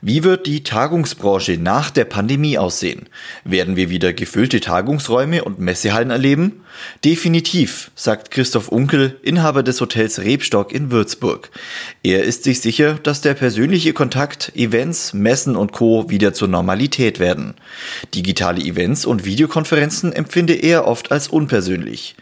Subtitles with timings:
[0.00, 3.08] Wie wird die Tagungsbranche nach der Pandemie aussehen?
[3.44, 6.64] Werden wir wieder gefüllte Tagungsräume und Messehallen erleben?
[7.04, 11.50] Definitiv, sagt Christoph Unkel, Inhaber des Hotels Rebstock in Würzburg.
[12.02, 16.08] Er ist sich sicher, dass der persönliche Kontakt, Events, Messen und Co.
[16.08, 17.54] wieder zur Normalität werden.
[18.14, 22.16] Digitale Events und Videokonferenzen empfinde er oft als unpersönlich.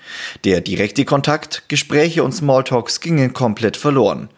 [0.44, 4.28] Der direkte Kontakt, Gespräche und Smalltalks gingen komplett verloren.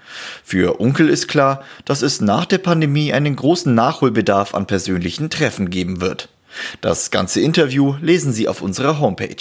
[0.45, 5.71] Für Unkel ist klar, dass es nach der Pandemie einen großen Nachholbedarf an persönlichen Treffen
[5.71, 6.29] geben wird.
[6.81, 9.37] Das ganze Interview lesen Sie auf unserer Homepage.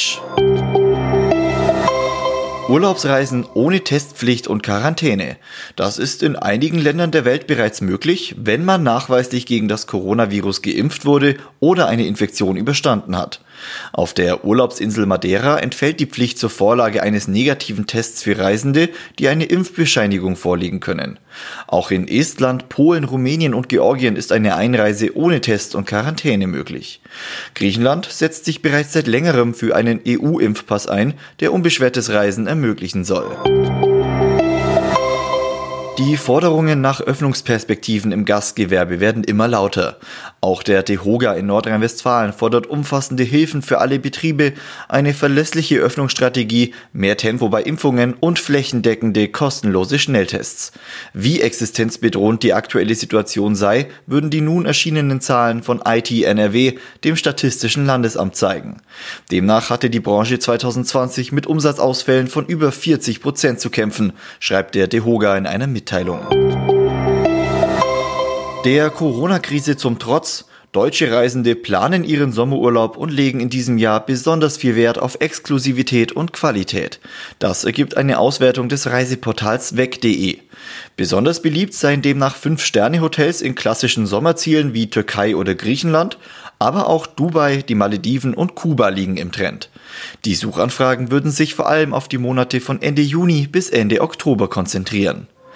[2.70, 5.38] Urlaubsreisen ohne Testpflicht und Quarantäne.
[5.76, 10.62] Das ist in einigen Ländern der Welt bereits möglich, wenn man nachweislich gegen das Coronavirus
[10.62, 13.42] geimpft wurde oder eine Infektion überstanden hat.
[13.92, 19.28] Auf der Urlaubsinsel Madeira entfällt die Pflicht zur Vorlage eines negativen Tests für Reisende, die
[19.28, 21.20] eine Impfbescheinigung vorlegen können.
[21.68, 27.02] Auch in Estland, Polen, Rumänien und Georgien ist eine Einreise ohne Test und Quarantäne möglich.
[27.56, 33.99] Griechenland setzt sich bereits seit längerem für einen EU-Impfpass ein, der unbeschwertes Reisen ermöglichen soll.
[36.00, 39.98] Die Forderungen nach Öffnungsperspektiven im Gastgewerbe werden immer lauter.
[40.40, 44.54] Auch der DEHOGA in Nordrhein-Westfalen fordert umfassende Hilfen für alle Betriebe,
[44.88, 50.72] eine verlässliche Öffnungsstrategie, mehr Tempo bei Impfungen und flächendeckende kostenlose Schnelltests.
[51.12, 57.18] Wie existenzbedrohend die aktuelle Situation sei, würden die nun erschienenen Zahlen von IT NRW, dem
[57.18, 58.78] Statistischen Landesamt, zeigen.
[59.32, 64.88] Demnach hatte die Branche 2020 mit Umsatzausfällen von über 40 Prozent zu kämpfen, schreibt der
[64.88, 65.89] DEHOGA in einer Mitteilung.
[65.90, 66.20] Mitteilung.
[68.64, 74.58] Der Corona-Krise zum Trotz, deutsche Reisende planen ihren Sommerurlaub und legen in diesem Jahr besonders
[74.58, 77.00] viel Wert auf Exklusivität und Qualität.
[77.40, 80.38] Das ergibt eine Auswertung des Reiseportals weg.de.
[80.96, 86.20] Besonders beliebt seien demnach Fünf-Sterne-Hotels in klassischen Sommerzielen wie Türkei oder Griechenland,
[86.60, 89.72] aber auch Dubai, die Malediven und Kuba liegen im Trend.
[90.26, 94.50] Die Suchanfragen würden sich vor allem auf die Monate von Ende Juni bis Ende Oktober
[94.50, 95.28] konzentrieren.